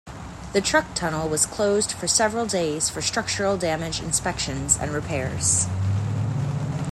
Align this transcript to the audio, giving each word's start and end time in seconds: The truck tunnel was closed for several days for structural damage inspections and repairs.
The 0.53 0.61
truck 0.61 0.95
tunnel 0.95 1.29
was 1.29 1.45
closed 1.45 1.91
for 1.91 2.07
several 2.07 2.47
days 2.47 2.89
for 2.89 3.03
structural 3.03 3.55
damage 3.55 3.99
inspections 4.01 4.75
and 4.75 4.91
repairs. 4.93 5.67